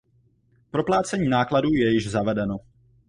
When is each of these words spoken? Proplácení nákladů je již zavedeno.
Proplácení 0.71 1.29
nákladů 1.29 1.73
je 1.73 1.93
již 1.93 2.09
zavedeno. 2.09 2.57